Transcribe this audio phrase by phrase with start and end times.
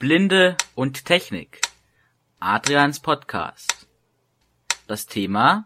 [0.00, 1.60] Blinde und Technik.
[2.38, 3.88] Adrians Podcast.
[4.86, 5.64] Das Thema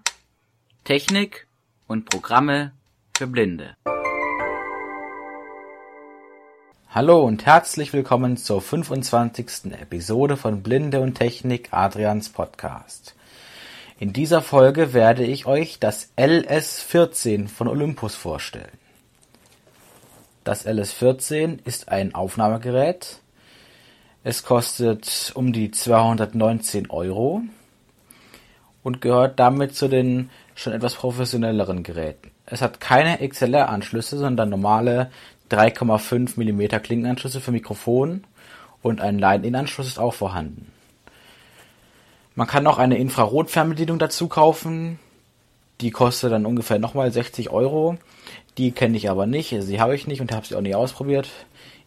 [0.85, 1.47] Technik
[1.87, 2.73] und Programme
[3.15, 3.77] für Blinde.
[6.89, 9.71] Hallo und herzlich willkommen zur 25.
[9.79, 13.15] Episode von Blinde und Technik Adrians Podcast.
[13.99, 18.79] In dieser Folge werde ich euch das LS14 von Olympus vorstellen.
[20.43, 23.22] Das LS14 ist ein Aufnahmegerät.
[24.25, 27.43] Es kostet um die 219 Euro
[28.85, 32.31] und gehört damit zu den schon etwas professionelleren Geräten.
[32.47, 35.11] Es hat keine XLR-Anschlüsse, sondern normale
[35.51, 38.23] 3,5 mm Klinkenanschlüsse für Mikrofon
[38.81, 40.71] und ein Line-In-Anschluss ist auch vorhanden.
[42.37, 45.01] Man kann noch eine Infrarotfernbedienung dazu kaufen.
[45.81, 47.99] Die kostet dann ungefähr nochmal 60 Euro.
[48.57, 51.29] Die kenne ich aber nicht, sie habe ich nicht und habe sie auch nie ausprobiert.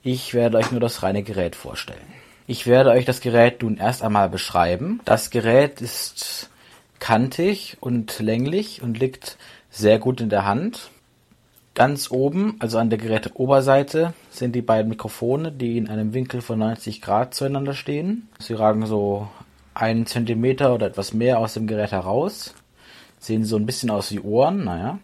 [0.04, 2.25] Ich werde euch nur das reine Gerät vorstellen.
[2.48, 5.01] Ich werde euch das Gerät nun erst einmal beschreiben.
[5.04, 6.52] Das Gerät ist
[6.99, 9.37] kantig und länglich und liegt
[9.71, 10.91] sehr gut in der Hand.
[11.74, 16.60] Ganz oben, also an der Geräteoberseite, sind die beiden Mikrofone, die in einem Winkel von
[16.60, 18.29] 90 Grad zueinander stehen.
[18.37, 19.27] Sie ragen so
[19.74, 22.54] einen Zentimeter oder etwas mehr aus dem Gerät heraus.
[23.18, 24.99] Sehen so ein bisschen aus wie Ohren, naja.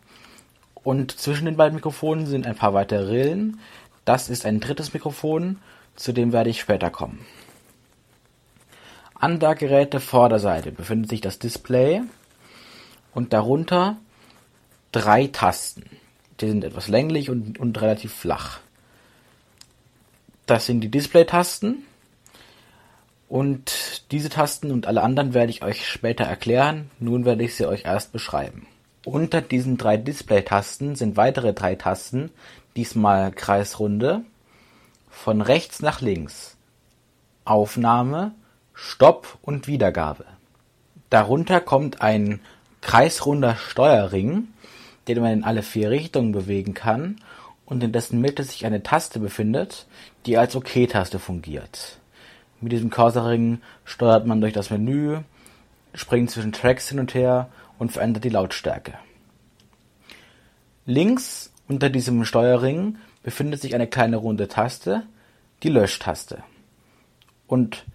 [0.76, 3.59] Und zwischen den beiden Mikrofonen sind ein paar weitere Rillen.
[4.05, 5.58] Das ist ein drittes Mikrofon,
[5.95, 7.25] zu dem werde ich später kommen.
[9.14, 12.02] An der Gerätevorderseite befindet sich das Display
[13.14, 13.98] und darunter
[14.92, 15.83] drei Tasten.
[16.39, 18.59] Die sind etwas länglich und, und relativ flach.
[20.48, 21.86] Das sind die Display-Tasten
[23.30, 27.66] und diese Tasten und alle anderen werde ich euch später erklären, nun werde ich sie
[27.66, 28.67] euch erst beschreiben.
[29.05, 32.31] Unter diesen drei Display-Tasten sind weitere drei Tasten,
[32.76, 34.23] diesmal kreisrunde,
[35.12, 36.58] von rechts nach links.
[37.45, 38.34] Aufnahme,
[38.73, 40.26] Stopp und Wiedergabe.
[41.12, 42.40] Darunter kommt ein
[42.80, 44.48] kreisrunder Steuerring,
[45.08, 47.22] den man in alle vier Richtungen bewegen kann
[47.66, 49.86] und in dessen Mitte sich eine Taste befindet,
[50.26, 51.99] die als OK-Taste fungiert.
[52.60, 55.20] Mit diesem Cursorring steuert man durch das Menü,
[55.93, 58.93] springt zwischen Tracks hin und her und verändert die Lautstärke.
[60.86, 65.04] Links unter diesem Steuerring befindet sich eine kleine runde Taste,
[65.64, 66.43] die Löschtaste.
[67.48, 67.86] Und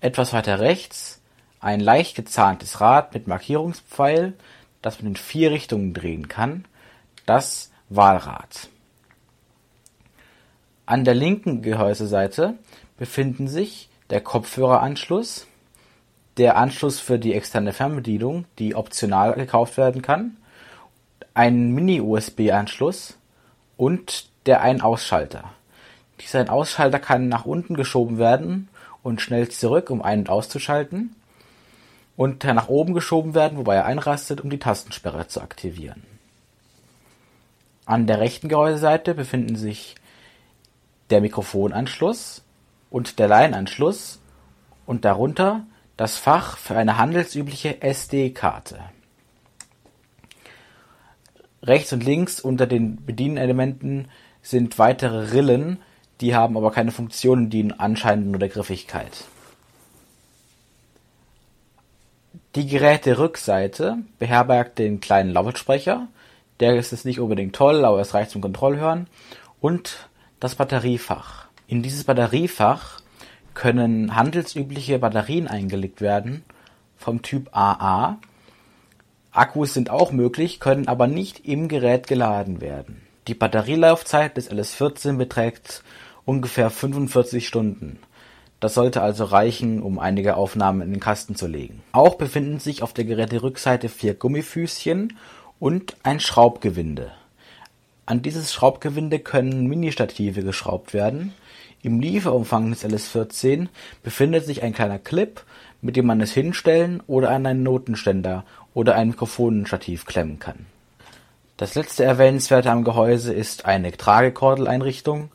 [0.00, 1.20] etwas weiter rechts
[1.60, 4.34] ein leicht gezahntes Rad mit Markierungspfeil,
[4.82, 6.64] das man in vier Richtungen drehen kann,
[7.24, 8.68] das Wahlrad.
[10.84, 12.54] An der linken Gehäuseseite
[12.96, 15.46] befinden sich der Kopfhöreranschluss,
[16.36, 20.36] der Anschluss für die externe Fernbedienung, die optional gekauft werden kann,
[21.34, 23.18] ein Mini-USB-Anschluss
[23.76, 25.44] und der Ein-Ausschalter.
[26.20, 28.68] Dieser Ein-Ausschalter kann nach unten geschoben werden
[29.02, 31.14] und schnell zurück, um ein- und auszuschalten,
[32.16, 36.02] und nach oben geschoben werden, wobei er einrastet, um die Tastensperre zu aktivieren.
[37.84, 39.94] An der rechten Gehäuseseite befinden sich
[41.10, 42.42] der Mikrofonanschluss
[42.90, 44.18] und der Line-Anschluss
[44.86, 45.64] und darunter
[45.96, 48.80] das Fach für eine handelsübliche SD-Karte.
[51.62, 54.08] Rechts und links unter den Bedienelementen
[54.46, 55.78] sind weitere Rillen,
[56.20, 59.24] die haben aber keine Funktionen, dienen anscheinend nur der Griffigkeit.
[62.54, 66.06] Die Geräterückseite beherbergt den kleinen Lautsprecher,
[66.60, 69.08] der ist jetzt nicht unbedingt toll, aber es reicht zum Kontrollhören,
[69.60, 70.08] und
[70.38, 71.48] das Batteriefach.
[71.66, 73.00] In dieses Batteriefach
[73.52, 76.44] können handelsübliche Batterien eingelegt werden
[76.96, 78.18] vom Typ AA.
[79.32, 83.05] Akkus sind auch möglich, können aber nicht im Gerät geladen werden.
[83.28, 85.82] Die Batterielaufzeit des LS14 beträgt
[86.24, 87.98] ungefähr 45 Stunden.
[88.60, 91.82] Das sollte also reichen, um einige Aufnahmen in den Kasten zu legen.
[91.90, 95.16] Auch befinden sich auf der Geräterückseite vier Gummifüßchen
[95.58, 97.10] und ein Schraubgewinde.
[98.06, 101.34] An dieses Schraubgewinde können Ministative geschraubt werden.
[101.82, 103.66] Im Lieferumfang des LS14
[104.04, 105.42] befindet sich ein kleiner Clip,
[105.82, 110.66] mit dem man es hinstellen oder an einen Notenständer oder ein Mikrofonstativ klemmen kann.
[111.56, 115.30] Das letzte Erwähnenswerte am Gehäuse ist eine Tragekordeleinrichtung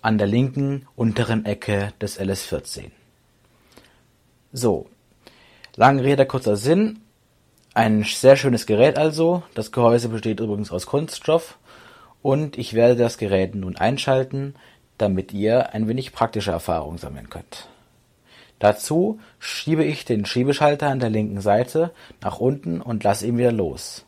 [0.00, 2.92] an der linken unteren Ecke des LS14.
[4.52, 4.86] So,
[5.74, 7.00] lange Rede, kurzer Sinn.
[7.74, 9.42] Ein sehr schönes Gerät also.
[9.54, 11.58] Das Gehäuse besteht übrigens aus Kunststoff
[12.22, 14.54] und ich werde das Gerät nun einschalten,
[14.96, 17.68] damit ihr ein wenig praktische Erfahrung sammeln könnt.
[18.60, 21.90] Dazu schiebe ich den Schiebeschalter an der linken Seite
[22.20, 24.04] nach unten und lasse ihn wieder los.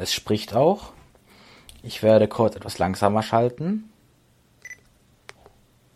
[0.00, 0.94] Es spricht auch.
[1.82, 3.92] Ich werde kurz etwas langsamer schalten.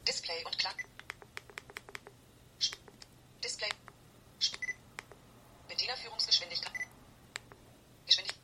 [0.07, 0.75] Display und Klapp.
[3.43, 3.71] Display.
[5.71, 6.73] Bedienerführungsgeschwindigkeit.
[8.07, 8.37] Geschwindig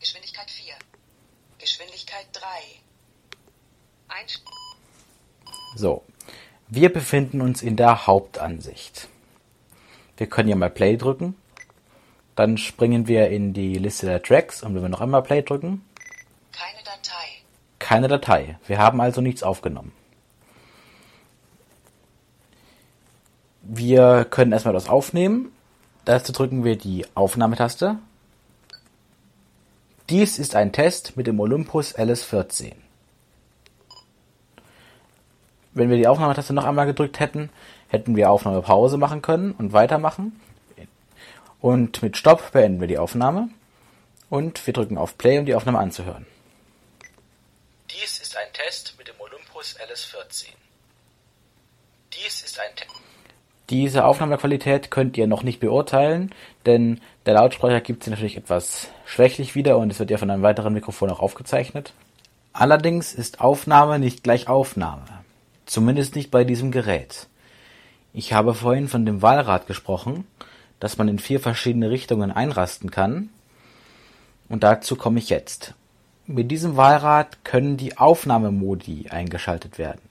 [0.00, 0.74] Geschwindigkeit 4.
[1.58, 2.40] Geschwindigkeit 3.
[4.08, 4.42] Einst
[5.76, 6.04] So,
[6.68, 9.08] wir befinden uns in der Hauptansicht.
[10.16, 11.36] Wir können hier mal Play drücken.
[12.38, 15.84] Dann springen wir in die Liste der Tracks und wenn wir noch einmal Play drücken,
[16.52, 17.26] keine Datei.
[17.80, 18.58] keine Datei.
[18.64, 19.90] Wir haben also nichts aufgenommen.
[23.62, 25.50] Wir können erstmal das aufnehmen.
[26.04, 27.98] Dazu drücken wir die Aufnahmetaste.
[30.08, 32.74] Dies ist ein Test mit dem Olympus LS14.
[35.74, 37.50] Wenn wir die Aufnahmetaste noch einmal gedrückt hätten,
[37.88, 40.40] hätten wir Aufnahmepause machen können und weitermachen.
[41.60, 43.48] Und mit Stopp beenden wir die Aufnahme
[44.30, 46.26] und wir drücken auf Play, um die Aufnahme anzuhören.
[47.90, 50.46] Dies ist ein Test mit dem Olympus LS14.
[52.12, 52.90] Dies ist ein Test.
[53.70, 56.34] Diese Aufnahmequalität könnt ihr noch nicht beurteilen,
[56.64, 60.42] denn der Lautsprecher gibt sie natürlich etwas schwächlich wieder und es wird ja von einem
[60.42, 61.92] weiteren Mikrofon auch aufgezeichnet.
[62.54, 65.04] Allerdings ist Aufnahme nicht gleich Aufnahme.
[65.66, 67.26] Zumindest nicht bei diesem Gerät.
[68.14, 70.26] Ich habe vorhin von dem Wahlrad gesprochen,
[70.80, 73.30] das man in vier verschiedene Richtungen einrasten kann.
[74.48, 75.74] Und dazu komme ich jetzt.
[76.26, 80.02] Mit diesem Wahlrad können die Aufnahmemodi eingeschaltet werden.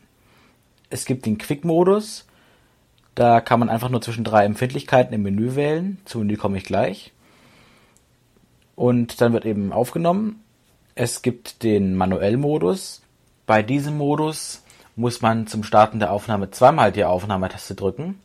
[0.89, 2.25] Es gibt den Quick-Modus,
[3.17, 5.97] da kann man einfach nur zwischen drei Empfindlichkeiten im Menü wählen.
[6.05, 7.13] Zu Menü komme ich gleich.
[8.75, 10.43] Und dann wird eben aufgenommen.
[10.93, 13.01] Es gibt den Manuell-Modus.
[13.47, 14.61] Bei diesem Modus
[14.95, 18.21] muss man zum Starten der Aufnahme zweimal die Aufnahmetaste drücken.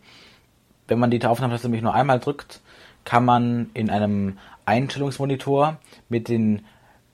[0.92, 2.60] Wenn man die Aufnahmetaste nämlich nur einmal drückt,
[3.06, 4.36] kann man in einem
[4.66, 5.78] Einstellungsmonitor
[6.10, 6.66] mit den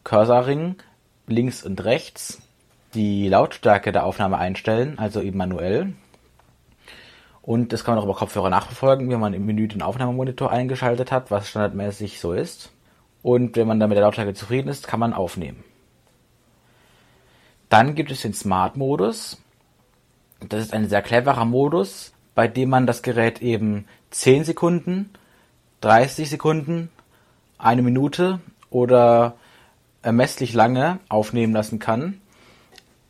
[0.03, 0.79] Cursorringen
[1.29, 2.43] links und rechts
[2.95, 5.93] die Lautstärke der Aufnahme einstellen, also eben manuell.
[7.41, 11.13] Und das kann man auch über Kopfhörer nachverfolgen, wenn man im Menü den Aufnahmemonitor eingeschaltet
[11.13, 12.73] hat, was standardmäßig so ist.
[13.23, 15.63] Und wenn man dann mit der Lautstärke zufrieden ist, kann man aufnehmen.
[17.69, 19.41] Dann gibt es den Smart-Modus.
[20.49, 25.11] Das ist ein sehr cleverer Modus, bei dem man das Gerät eben 10 Sekunden,
[25.81, 26.89] 30 Sekunden,
[27.59, 28.39] eine Minute
[28.71, 29.35] oder
[30.03, 32.21] ermesslich lange aufnehmen lassen kann.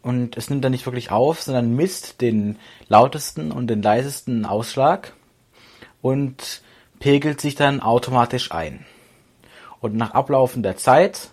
[0.00, 2.56] Und es nimmt dann nicht wirklich auf, sondern misst den
[2.88, 5.12] lautesten und den leisesten Ausschlag
[6.00, 6.62] und
[6.98, 8.86] pegelt sich dann automatisch ein.
[9.80, 11.28] Und nach Ablaufen der Zeit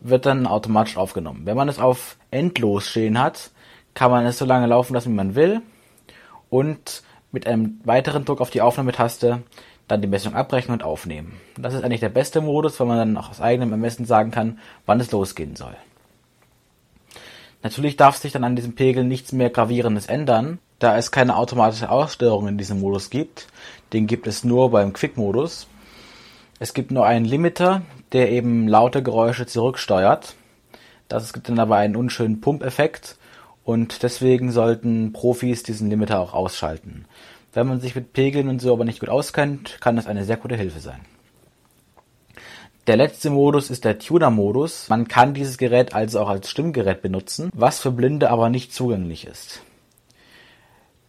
[0.00, 1.42] wird dann automatisch aufgenommen.
[1.44, 3.50] Wenn man es auf endlos stehen hat,
[3.92, 5.60] kann man es so lange laufen lassen, wie man will.
[6.48, 7.02] Und
[7.38, 9.44] mit einem weiteren Druck auf die Aufnahmetaste
[9.86, 11.40] dann die Messung abbrechen und aufnehmen.
[11.56, 14.58] Das ist eigentlich der beste Modus, weil man dann auch aus eigenem Ermessen sagen kann,
[14.86, 15.76] wann es losgehen soll.
[17.62, 21.90] Natürlich darf sich dann an diesem Pegel nichts mehr Gravierendes ändern, da es keine automatische
[21.90, 23.46] Aussteuerung in diesem Modus gibt.
[23.92, 25.68] Den gibt es nur beim Quick-Modus.
[26.58, 30.34] Es gibt nur einen Limiter, der eben laute Geräusche zurücksteuert.
[31.06, 33.16] Das gibt dann aber einen unschönen Pumpeffekt
[33.68, 37.04] und deswegen sollten Profis diesen Limiter auch ausschalten.
[37.52, 40.38] Wenn man sich mit Pegeln und so aber nicht gut auskennt, kann das eine sehr
[40.38, 41.00] gute Hilfe sein.
[42.86, 44.88] Der letzte Modus ist der Tuner-Modus.
[44.88, 49.26] Man kann dieses Gerät also auch als Stimmgerät benutzen, was für Blinde aber nicht zugänglich
[49.26, 49.60] ist.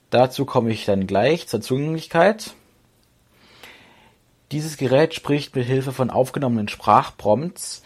[0.09, 2.55] Dazu komme ich dann gleich zur Zugänglichkeit.
[4.51, 7.83] Dieses Gerät spricht mit Hilfe von aufgenommenen Sprachprompts,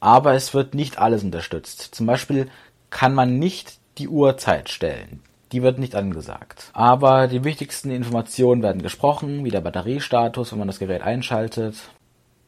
[0.00, 1.94] aber es wird nicht alles unterstützt.
[1.94, 2.50] Zum Beispiel
[2.90, 5.22] kann man nicht die Uhrzeit stellen.
[5.52, 6.70] Die wird nicht angesagt.
[6.72, 11.76] Aber die wichtigsten Informationen werden gesprochen, wie der Batteriestatus, wenn man das Gerät einschaltet,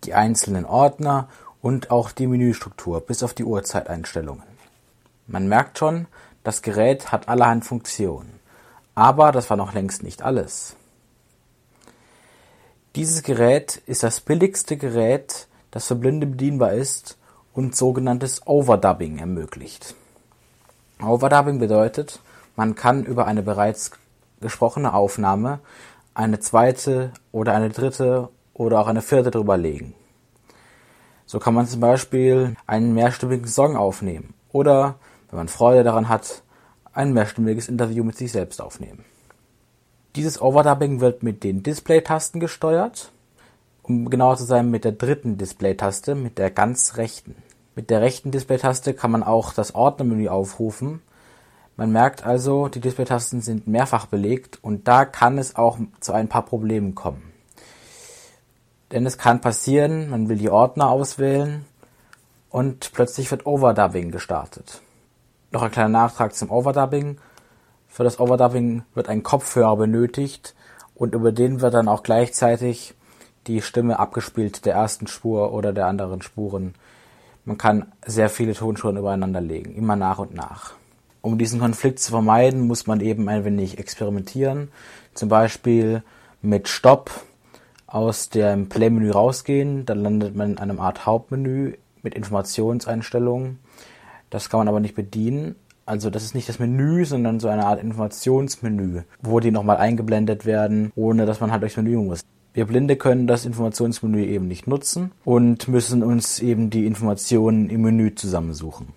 [0.04, 1.28] die einzelnen Ordner
[1.62, 4.44] und auch die Menüstruktur bis auf die Uhrzeiteinstellungen.
[5.26, 6.06] Man merkt schon,
[6.44, 8.40] das Gerät hat allerhand Funktionen.
[8.94, 10.76] Aber das war noch längst nicht alles.
[12.96, 17.16] Dieses Gerät ist das billigste Gerät, das für Blinde bedienbar ist
[17.54, 19.94] und sogenanntes Overdubbing ermöglicht.
[21.02, 22.20] Overdubbing bedeutet,
[22.56, 23.92] man kann über eine bereits
[24.40, 25.60] gesprochene Aufnahme
[26.14, 29.94] eine zweite oder eine dritte oder auch eine vierte drüber legen.
[31.26, 34.96] So kann man zum Beispiel einen mehrstimmigen Song aufnehmen oder,
[35.30, 36.42] wenn man Freude daran hat,
[36.92, 39.04] ein mehrstimmiges Interview mit sich selbst aufnehmen.
[40.16, 43.12] Dieses Overdubbing wird mit den Display-Tasten gesteuert,
[43.84, 47.36] um genauer zu sein mit der dritten Display-Taste, mit der ganz rechten.
[47.74, 51.02] Mit der rechten Display-Taste kann man auch das Ordnermenü aufrufen.
[51.76, 56.28] Man merkt also, die Display-Tasten sind mehrfach belegt und da kann es auch zu ein
[56.28, 57.32] paar Problemen kommen.
[58.92, 61.64] Denn es kann passieren, man will die Ordner auswählen
[62.50, 64.82] und plötzlich wird Overdubbing gestartet.
[65.52, 67.18] Noch ein kleiner Nachtrag zum Overdubbing.
[67.88, 70.54] Für das Overdubbing wird ein Kopfhörer benötigt
[70.94, 72.94] und über den wird dann auch gleichzeitig
[73.46, 76.74] die Stimme abgespielt der ersten Spur oder der anderen Spuren.
[77.50, 80.74] Man kann sehr viele Tonspuren übereinander legen, immer nach und nach.
[81.20, 84.68] Um diesen Konflikt zu vermeiden, muss man eben ein wenig experimentieren.
[85.14, 86.04] Zum Beispiel
[86.42, 87.10] mit Stopp
[87.88, 93.58] aus dem Play-Menü rausgehen, dann landet man in einem Art Hauptmenü mit Informationseinstellungen.
[94.30, 95.56] Das kann man aber nicht bedienen.
[95.86, 100.46] Also das ist nicht das Menü, sondern so eine Art Informationsmenü, wo die nochmal eingeblendet
[100.46, 102.20] werden, ohne dass man halt durchs Menü muss.
[102.52, 107.82] Wir Blinde können das Informationsmenü eben nicht nutzen und müssen uns eben die Informationen im
[107.82, 108.88] Menü zusammensuchen.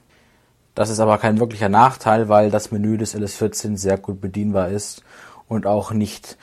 [0.73, 5.03] Das ist aber kein wirklicher Nachteil, weil das Menü des LS14 sehr gut bedienbar ist
[5.47, 6.37] und auch nicht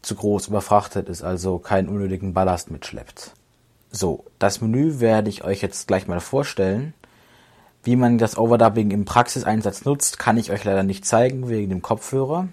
[0.00, 3.32] zu groß überfrachtet ist, also keinen unnötigen Ballast mitschleppt.
[3.90, 6.94] So, das Menü werde ich euch jetzt gleich mal vorstellen.
[7.82, 11.82] Wie man das Overdubbing im Praxiseinsatz nutzt, kann ich euch leider nicht zeigen wegen dem
[11.82, 12.48] Kopfhörer.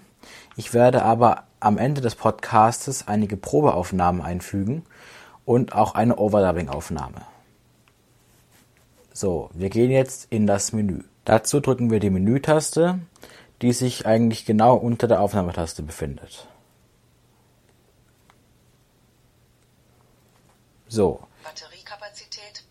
[0.56, 4.84] Ich werde aber am Ende des Podcastes einige Probeaufnahmen einfügen
[5.44, 7.22] und auch eine Overdubbing-Aufnahme.
[9.12, 11.04] So, wir gehen jetzt in das Menü.
[11.24, 12.98] Dazu drücken wir die Menütaste,
[13.60, 16.48] die sich eigentlich genau unter der Aufnahmetaste befindet.
[20.88, 22.64] So, Batteriekapazität.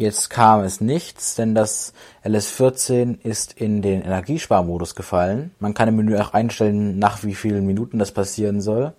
[0.00, 1.92] Jetzt kam es nichts, denn das
[2.24, 5.54] LS14 ist in den Energiesparmodus gefallen.
[5.58, 8.94] Man kann im Menü auch einstellen, nach wie vielen Minuten das passieren soll.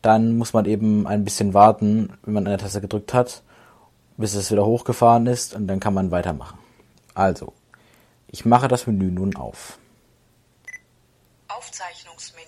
[0.00, 3.42] Dann muss man eben ein bisschen warten, wenn man eine Taste gedrückt hat,
[4.16, 6.58] bis es wieder hochgefahren ist und dann kann man weitermachen.
[7.12, 7.52] Also,
[8.28, 9.78] ich mache das Menü nun auf.
[11.48, 12.46] Aufzeichnungsmenü.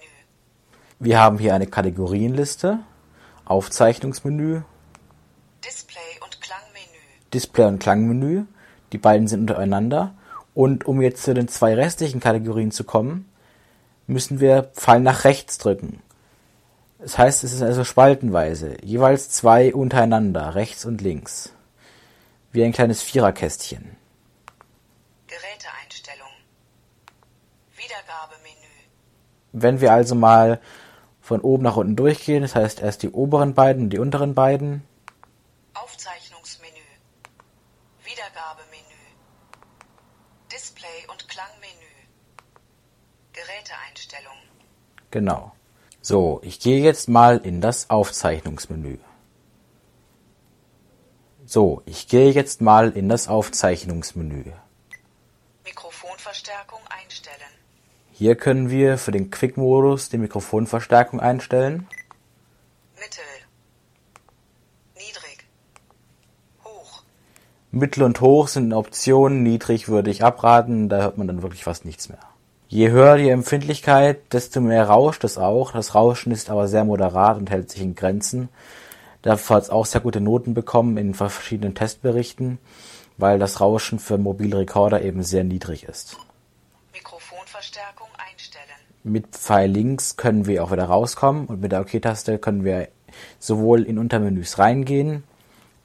[0.99, 2.79] Wir haben hier eine Kategorienliste,
[3.45, 4.63] Aufzeichnungsmenü.
[7.35, 8.45] Display und Klangmenü.
[8.93, 10.15] Die beiden sind untereinander.
[10.55, 13.31] Und um jetzt zu den zwei restlichen Kategorien zu kommen,
[14.07, 16.03] müssen wir Pfeil nach rechts drücken.
[16.99, 21.53] Das heißt, es ist also spaltenweise, jeweils zwei untereinander, rechts und links.
[22.53, 23.97] Wie ein kleines Viererkästchen.
[25.27, 26.29] Geräteeinstellung.
[27.77, 28.69] Wiedergabemenü.
[29.53, 30.61] Wenn wir also mal
[31.21, 34.85] von oben nach unten durchgehen, das heißt erst die oberen beiden und die unteren beiden,
[35.75, 36.87] Aufzeichnungsmenü.
[38.05, 39.01] Wiedergabemenü.
[40.53, 41.93] Display und Klangmenü.
[43.33, 44.37] Geräteeinstellung.
[45.13, 45.53] Genau.
[46.01, 48.99] So, ich gehe jetzt mal in das Aufzeichnungsmenü.
[51.47, 54.45] So, ich gehe jetzt mal in das Aufzeichnungsmenü.
[55.65, 57.37] Mikrofonverstärkung einstellen.
[58.11, 61.87] Hier können wir für den Quick-Modus die Mikrofonverstärkung einstellen.
[62.95, 63.23] Mittel.
[64.97, 65.45] Niedrig.
[66.65, 67.03] Hoch.
[67.71, 71.85] Mittel und hoch sind Optionen, niedrig würde ich abraten, da hört man dann wirklich fast
[71.85, 72.32] nichts mehr.
[72.73, 75.73] Je höher die Empfindlichkeit, desto mehr rauscht es auch.
[75.73, 78.49] Das Rauschen ist aber sehr moderat und hält sich in Grenzen.
[79.21, 82.59] Dafür hat es auch sehr gute Noten bekommen in verschiedenen Testberichten,
[83.19, 86.17] weil das Rauschen für mobile Rekorder eben sehr niedrig ist.
[86.95, 88.65] Mikrofonverstärkung einstellen.
[89.05, 92.89] Mit Pfeil links können wir auch wieder rauskommen und mit der OK-Taste können wir
[93.39, 95.25] sowohl in Untermenüs reingehen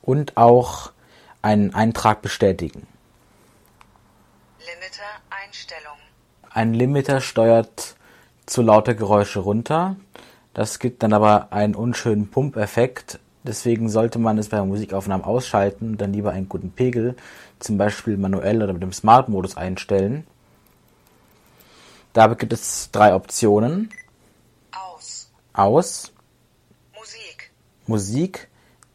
[0.01, 0.94] und auch
[1.41, 2.88] einen Eintrag bestätigen.
[4.60, 5.97] Limiter Einstellung.
[6.50, 7.96] Ein Limiter steuert
[8.46, 9.96] zu laute Geräusche runter.
[10.54, 13.20] Das gibt dann aber einen unschönen Pumpeffekt.
[13.44, 17.16] Deswegen sollte man es bei Musikaufnahmen ausschalten und dann lieber einen guten Pegel,
[17.60, 20.27] zum Beispiel manuell oder mit dem Smart-Modus einstellen.
[22.13, 23.89] Dabei gibt es drei Optionen.
[24.72, 25.32] Aus.
[25.54, 26.12] Aus,
[26.98, 27.51] Musik.
[27.86, 28.48] Musik,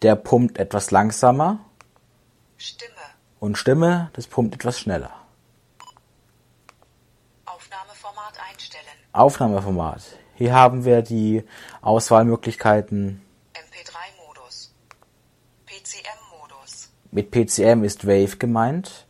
[0.03, 1.61] der pumpt etwas langsamer
[2.59, 2.93] Stimme.
[3.39, 5.13] und Stimme, das pumpt etwas schneller.
[7.47, 9.02] Aufnahmeformat einstellen.
[9.13, 10.03] Aufnahmeformat.
[10.37, 11.45] Hier haben wir die
[11.83, 13.21] Auswahlmöglichkeiten.
[13.53, 14.73] MP3-Modus.
[15.67, 16.91] PCM-Modus.
[17.11, 19.07] Mit PCM ist Wave gemeint.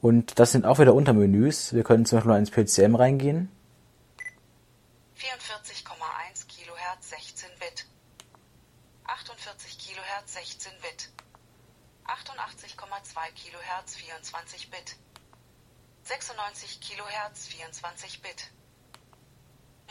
[0.00, 1.74] Und das sind auch wieder Untermenüs.
[1.74, 3.50] Wir können zum Beispiel mal ins PCM reingehen.
[5.18, 7.86] 44,1 Kilohertz 16 Bit.
[9.04, 11.10] 48 Kilohertz 16 Bit.
[12.06, 14.96] 88,2 Kilohertz 24 Bit.
[16.04, 18.50] 96 Kilohertz 24 Bit.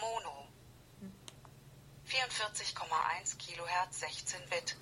[0.02, 0.48] Mono.
[2.08, 4.78] 44,1 Kilohertz 16 Bit.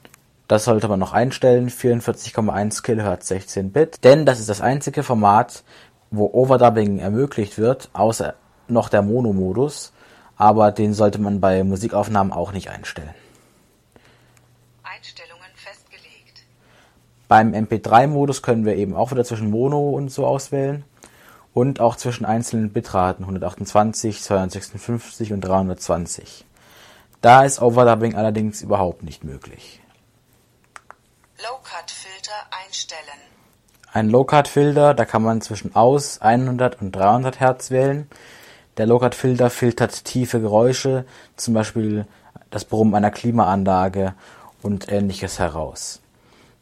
[0.47, 1.69] Das sollte man noch einstellen.
[1.69, 4.03] 44,1 Kilohertz 16 Bit.
[4.03, 5.63] Denn das ist das einzige Format,
[6.11, 8.35] wo Overdubbing ermöglicht wird, außer
[8.67, 9.91] noch der Mono-Modus.
[10.37, 13.13] Aber den sollte man bei Musikaufnahmen auch nicht einstellen.
[14.83, 16.45] Einstellungen festgelegt.
[17.27, 20.85] Beim MP3-Modus können wir eben auch wieder zwischen Mono und so auswählen
[21.57, 26.45] und auch zwischen einzelnen Bitraten 128, 256 und 320.
[27.21, 29.81] Da ist Overdubbing allerdings überhaupt nicht möglich.
[31.39, 32.31] Low-Cut-Filter
[32.63, 33.01] einstellen.
[33.91, 38.07] Ein Low-Cut-Filter, da kann man zwischen aus 100 und 300 Hertz wählen.
[38.77, 41.05] Der Low-Cut-Filter filtert tiefe Geräusche,
[41.37, 42.05] zum Beispiel
[42.51, 44.13] das Brummen einer Klimaanlage
[44.61, 46.01] und ähnliches heraus.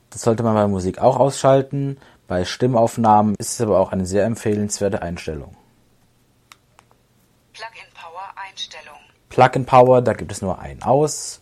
[0.10, 1.98] Das sollte man bei Musik auch ausschalten.
[2.28, 5.56] Bei Stimmaufnahmen ist es aber auch eine sehr empfehlenswerte Einstellung.
[7.54, 8.98] Plug-in-Power-Einstellung.
[9.30, 11.40] Plug-in-Power, da gibt es nur ein Aus.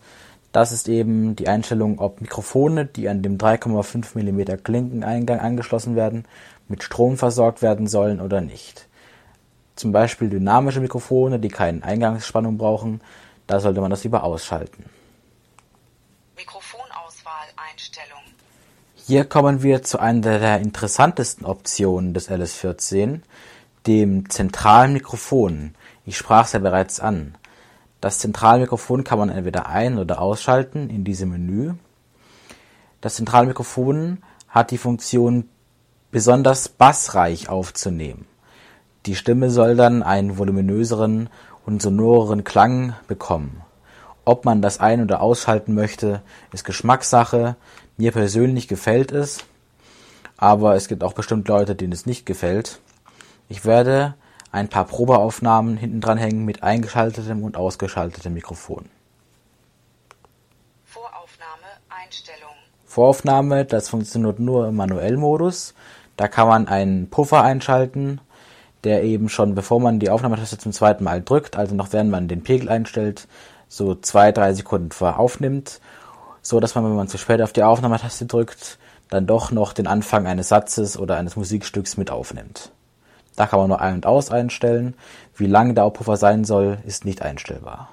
[0.52, 6.26] Das ist eben die Einstellung, ob Mikrofone, die an dem 3,5 mm Klinkeneingang angeschlossen werden,
[6.68, 8.86] mit Strom versorgt werden sollen oder nicht.
[9.76, 13.00] Zum Beispiel dynamische Mikrofone, die keine Eingangsspannung brauchen,
[13.46, 14.84] da sollte man das lieber ausschalten.
[16.36, 18.13] Mikrofonauswahl-Einstellung.
[19.06, 23.20] Hier kommen wir zu einer der interessantesten Optionen des LS14,
[23.86, 25.74] dem zentralen Mikrofon.
[26.06, 27.34] Ich sprach es ja bereits an.
[28.00, 31.74] Das Zentralmikrofon kann man entweder ein- oder ausschalten in diesem Menü.
[33.02, 35.50] Das Zentralmikrofon hat die Funktion,
[36.10, 38.24] besonders bassreich aufzunehmen.
[39.04, 41.28] Die Stimme soll dann einen voluminöseren
[41.66, 43.60] und sonoreren Klang bekommen.
[44.24, 47.56] Ob man das ein- oder ausschalten möchte, ist Geschmackssache.
[47.96, 49.44] Mir persönlich gefällt es,
[50.36, 52.80] aber es gibt auch bestimmt Leute, denen es nicht gefällt.
[53.48, 54.14] Ich werde
[54.50, 58.86] ein paar Probeaufnahmen hinten dran hängen mit eingeschaltetem und ausgeschaltetem Mikrofon.
[60.84, 62.54] Voraufnahme Einstellung.
[62.84, 65.74] Voraufnahme, das funktioniert nur im Manuellmodus.
[66.16, 68.20] Da kann man einen Puffer einschalten,
[68.82, 72.28] der eben schon bevor man die Aufnahmetaste zum zweiten Mal drückt, also noch während man
[72.28, 73.28] den Pegel einstellt,
[73.68, 75.80] so zwei, drei Sekunden vorher aufnimmt,
[76.44, 79.86] so dass man, wenn man zu spät auf die Aufnahmetaste drückt, dann doch noch den
[79.86, 82.70] Anfang eines Satzes oder eines Musikstücks mit aufnimmt.
[83.34, 84.94] Da kann man nur ein- und aus einstellen.
[85.34, 87.88] Wie lang der Puffer sein soll, ist nicht einstellbar.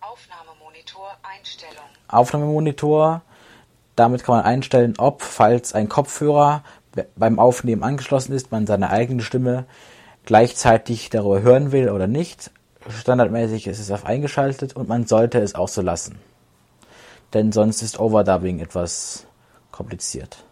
[0.00, 1.84] Aufnahmemonitor Einstellung.
[2.06, 3.22] Aufnahmemonitor.
[3.96, 6.62] Damit kann man einstellen, ob, falls ein Kopfhörer
[7.16, 9.64] beim Aufnehmen angeschlossen ist, man seine eigene Stimme
[10.24, 12.50] gleichzeitig darüber hören will oder nicht.
[12.88, 16.18] Standardmäßig ist es auf eingeschaltet und man sollte es auch so lassen.
[17.34, 19.26] Denn sonst ist Overdubbing etwas
[19.70, 20.44] kompliziert.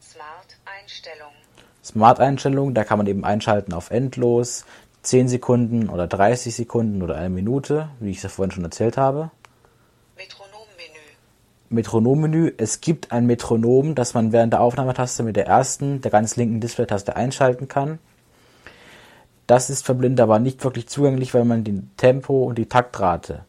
[0.00, 1.32] Smart Einstellung.
[1.84, 4.64] Smart-Einstellung, da kann man eben einschalten auf endlos,
[5.02, 8.96] 10 Sekunden oder 30 Sekunden oder eine Minute, wie ich es ja vorhin schon erzählt
[8.96, 9.30] habe.
[10.16, 11.00] Metronommenü.
[11.68, 12.52] Metronommenü.
[12.56, 16.60] Es gibt ein Metronom, das man während der Aufnahmetaste mit der ersten, der ganz linken
[16.60, 17.98] Display-Taste einschalten kann.
[19.46, 23.44] Das ist für Blinde aber nicht wirklich zugänglich, weil man den Tempo und die Taktrate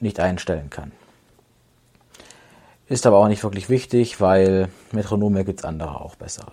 [0.00, 0.92] nicht einstellen kann.
[2.88, 6.52] Ist aber auch nicht wirklich wichtig, weil Metronome gibt's andere auch bessere.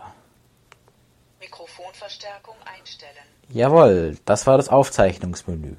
[1.39, 3.12] Mikrofonverstärkung einstellen.
[3.50, 5.76] Jawohl, das war das Aufzeichnungsmenü.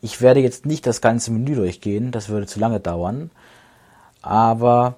[0.00, 3.30] Ich werde jetzt nicht das ganze Menü durchgehen, das würde zu lange dauern,
[4.22, 4.94] aber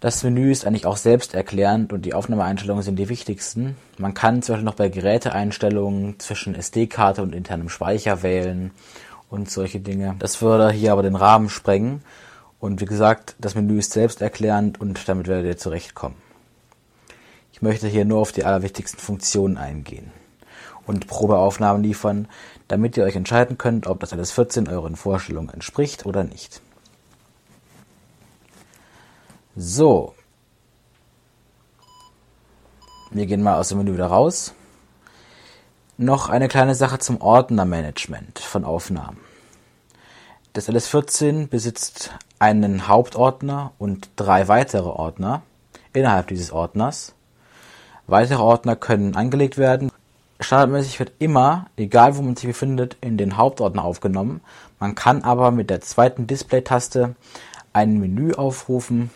[0.00, 3.76] das Menü ist eigentlich auch selbsterklärend und die Aufnahmeeinstellungen sind die wichtigsten.
[3.96, 8.72] Man kann zum Beispiel noch bei Geräteeinstellungen zwischen SD-Karte und internem Speicher wählen
[9.30, 10.16] und solche Dinge.
[10.18, 12.02] Das würde hier aber den Rahmen sprengen
[12.60, 16.16] und wie gesagt, das Menü ist selbsterklärend und damit werdet ihr zurechtkommen.
[17.52, 20.12] Ich möchte hier nur auf die allerwichtigsten Funktionen eingehen
[20.86, 22.28] und Probeaufnahmen liefern,
[22.68, 26.60] damit ihr euch entscheiden könnt, ob das alles 14 euren Vorstellungen entspricht oder nicht.
[29.56, 30.14] So.
[33.10, 34.54] Wir gehen mal aus dem Menü wieder raus.
[35.96, 39.18] Noch eine kleine Sache zum Ordnermanagement von Aufnahmen.
[40.52, 42.10] Das LS14 besitzt
[42.40, 45.42] einen Hauptordner und drei weitere Ordner
[45.92, 47.14] innerhalb dieses Ordners.
[48.08, 49.92] Weitere Ordner können angelegt werden.
[50.40, 54.40] Standardmäßig wird immer, egal wo man sich befindet, in den Hauptordner aufgenommen.
[54.80, 57.14] Man kann aber mit der zweiten Display-Taste
[57.72, 59.10] ein Menü aufrufen,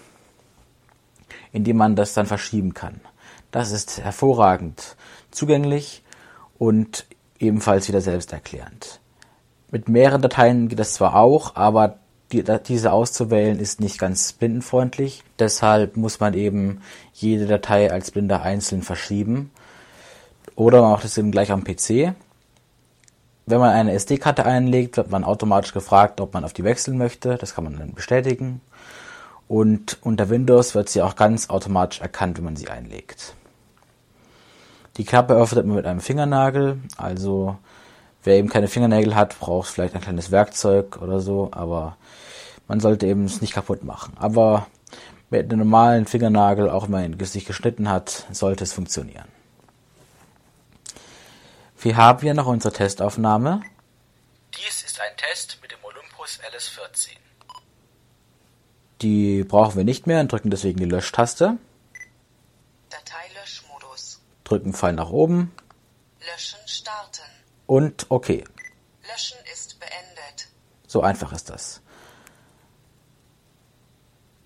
[1.50, 3.00] in dem man das dann verschieben kann.
[3.50, 4.94] Das ist hervorragend
[5.32, 6.04] zugänglich
[6.60, 7.06] und
[7.40, 9.00] ebenfalls wieder selbsterklärend.
[9.74, 11.96] Mit mehreren Dateien geht das zwar auch, aber
[12.30, 15.24] die, diese auszuwählen ist nicht ganz blindenfreundlich.
[15.40, 16.80] Deshalb muss man eben
[17.12, 19.50] jede Datei als Blinder einzeln verschieben.
[20.54, 22.14] Oder man macht es eben gleich am PC.
[23.46, 27.34] Wenn man eine SD-Karte einlegt, wird man automatisch gefragt, ob man auf die wechseln möchte.
[27.34, 28.60] Das kann man dann bestätigen.
[29.48, 33.34] Und unter Windows wird sie auch ganz automatisch erkannt, wenn man sie einlegt.
[34.98, 36.78] Die Klappe öffnet man mit einem Fingernagel.
[36.96, 37.56] Also
[38.24, 41.50] wer eben keine Fingernägel hat, braucht vielleicht ein kleines Werkzeug oder so.
[41.52, 41.96] Aber
[42.66, 44.14] Man sollte eben es nicht kaputt machen.
[44.16, 44.66] Aber
[45.30, 49.28] mit einem normalen Fingernagel, auch wenn man sich geschnitten hat, sollte es funktionieren.
[51.78, 53.60] Wir haben hier noch unsere Testaufnahme.
[54.56, 57.16] Dies ist ein Test mit dem Olympus LS14.
[59.02, 61.58] Die brauchen wir nicht mehr und drücken deswegen die Löschtaste.
[62.88, 64.22] Dateilöschmodus.
[64.44, 65.52] Drücken Pfeil nach oben
[66.20, 67.33] Löschen starten.
[67.66, 68.28] Und OK.
[68.28, 70.48] Löschen ist beendet.
[70.86, 71.80] So einfach ist das.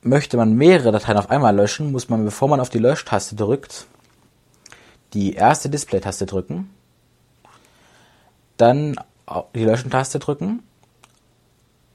[0.02, 3.86] Möchte man mehrere Dateien auf einmal löschen, muss man, bevor man auf die Löschtaste drückt,
[5.12, 6.70] die erste Display-Taste drücken,
[8.56, 8.96] dann
[9.54, 10.62] die Löschen-Taste drücken,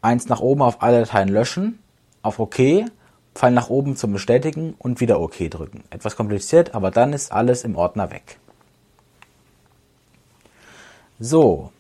[0.02, 1.80] eins nach oben auf alle Dateien löschen,
[2.22, 2.86] auf OK,
[3.36, 5.84] Pfeil nach oben zum Bestätigen und wieder OK drücken.
[5.90, 8.40] Etwas kompliziert, aber dann ist alles im Ordner weg.
[11.19, 11.71] So,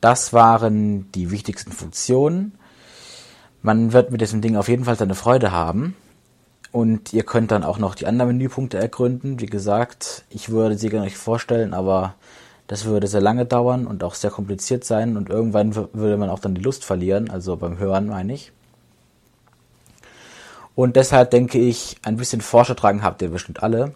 [0.00, 2.58] das waren die wichtigsten Funktionen.
[3.62, 5.96] Man wird mit diesem Ding auf jeden Fall seine Freude haben.
[6.72, 9.40] Und ihr könnt dann auch noch die anderen Menüpunkte ergründen.
[9.40, 12.16] Wie gesagt, ich würde sie gerne euch vorstellen, aber
[12.66, 15.16] das würde sehr lange dauern und auch sehr kompliziert sein.
[15.16, 18.52] Und irgendwann würde man auch dann die Lust verlieren, also beim Hören meine ich.
[20.74, 23.94] Und deshalb denke ich, ein bisschen Forschertragen habt ihr bestimmt alle.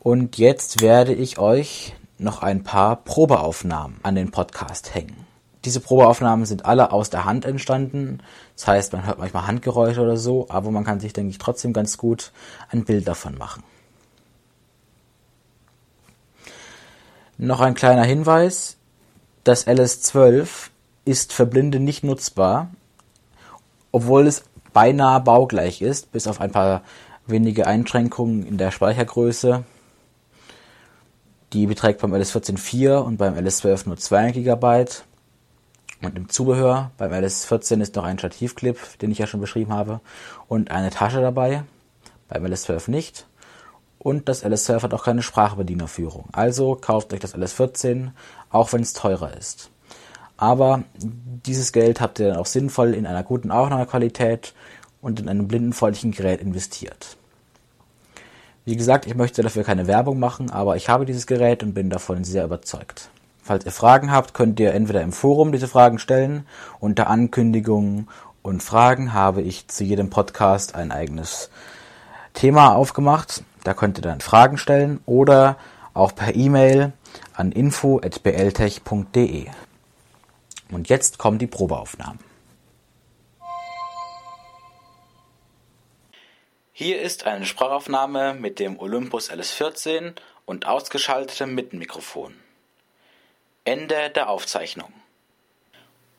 [0.00, 5.26] Und jetzt werde ich euch noch ein paar Probeaufnahmen an den Podcast hängen.
[5.64, 8.20] Diese Probeaufnahmen sind alle aus der Hand entstanden.
[8.54, 11.72] Das heißt, man hört manchmal Handgeräusche oder so, aber man kann sich, denke ich, trotzdem
[11.72, 12.30] ganz gut
[12.70, 13.64] ein Bild davon machen.
[17.36, 18.76] Noch ein kleiner Hinweis.
[19.44, 20.70] Das LS12
[21.04, 22.70] ist für Blinde nicht nutzbar,
[23.92, 26.82] obwohl es beinahe baugleich ist, bis auf ein paar
[27.26, 29.64] wenige Einschränkungen in der Speichergröße.
[31.52, 34.84] Die beträgt beim LS14 4 und beim LS12 nur 2 GB.
[36.02, 40.00] Und im Zubehör beim LS14 ist noch ein Stativclip, den ich ja schon beschrieben habe,
[40.48, 41.64] und eine Tasche dabei.
[42.28, 43.26] Beim LS12 nicht.
[43.98, 46.28] Und das LS12 hat auch keine Sprachbedienerführung.
[46.32, 48.10] Also kauft euch das LS14,
[48.50, 49.70] auch wenn es teurer ist.
[50.36, 54.54] Aber dieses Geld habt ihr dann auch sinnvoll in einer guten Aufnahmequalität
[55.00, 57.16] und in einem blindenfreundlichen Gerät investiert.
[58.66, 61.88] Wie gesagt, ich möchte dafür keine Werbung machen, aber ich habe dieses Gerät und bin
[61.88, 63.10] davon sehr überzeugt.
[63.40, 66.44] Falls ihr Fragen habt, könnt ihr entweder im Forum diese Fragen stellen.
[66.80, 68.08] Unter Ankündigungen
[68.42, 71.48] und Fragen habe ich zu jedem Podcast ein eigenes
[72.34, 73.44] Thema aufgemacht.
[73.62, 75.58] Da könnt ihr dann Fragen stellen oder
[75.94, 76.92] auch per E-Mail
[77.34, 79.46] an info.bltech.de.
[80.72, 82.18] Und jetzt kommen die Probeaufnahmen.
[86.78, 90.12] Hier ist eine Sprachaufnahme mit dem Olympus LS14
[90.44, 92.34] und ausgeschaltetem Mittenmikrofon.
[93.64, 94.92] Ende der Aufzeichnung.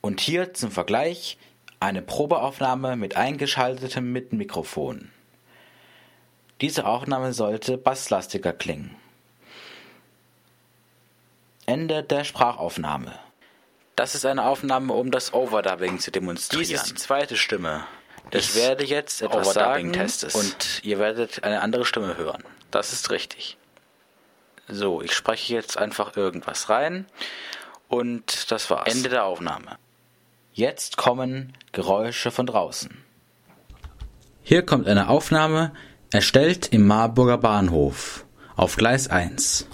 [0.02, 1.38] Und hier zum Vergleich
[1.80, 5.12] eine Probeaufnahme mit eingeschaltetem Mittenmikrofon.
[6.60, 8.96] Diese Aufnahme sollte basslastiger klingen.
[11.68, 13.14] Ende der Sprachaufnahme.
[13.96, 16.68] Das ist eine Aufnahme, um das Overdubbing zu demonstrieren.
[16.68, 17.86] Dies ist die zweite Stimme.
[18.32, 19.92] Ich werde jetzt etwas sagen
[20.34, 22.44] und ihr werdet eine andere Stimme hören.
[22.72, 23.58] Das ist richtig.
[24.68, 27.06] So, ich spreche jetzt einfach irgendwas rein
[27.88, 28.94] und das war's.
[28.94, 29.78] Ende der Aufnahme.
[30.54, 33.04] Jetzt kommen Geräusche von draußen.
[34.44, 35.74] Hier kommt eine Aufnahme,
[36.12, 39.68] erstellt im Marburger Bahnhof auf Gleis 1.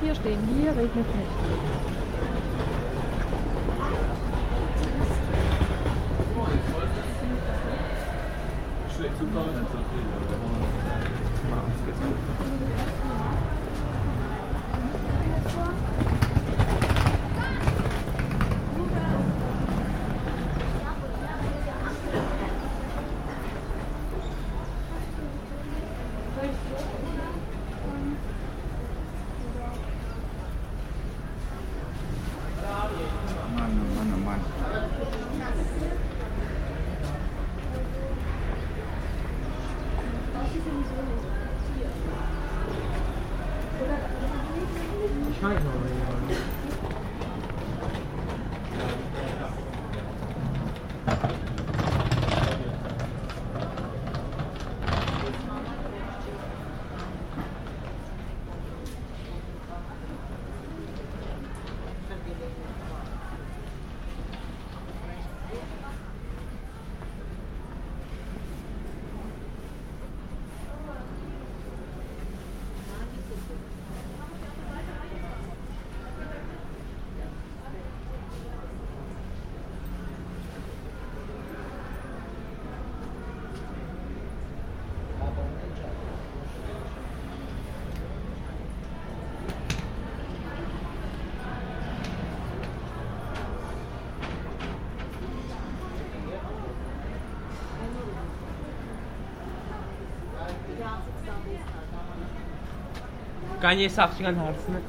[0.00, 0.40] hier, stehen.
[0.56, 1.06] Hier regnet.
[103.61, 104.81] Kanye साक्षीगंध हार्स में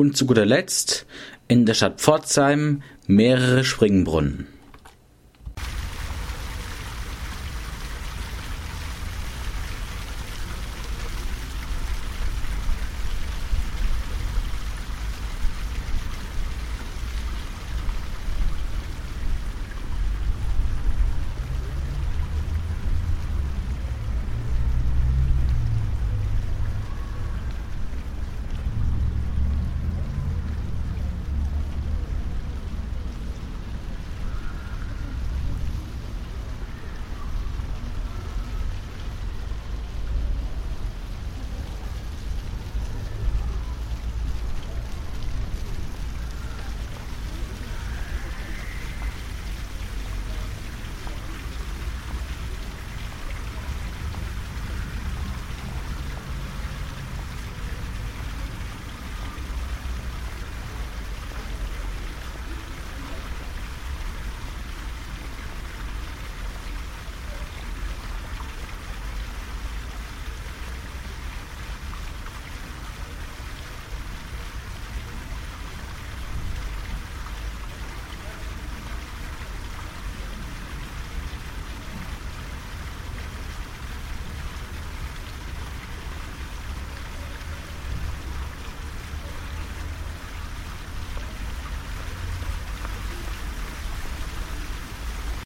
[0.00, 1.04] Und zu guter Letzt
[1.46, 4.46] in der Stadt Pforzheim mehrere Springbrunnen.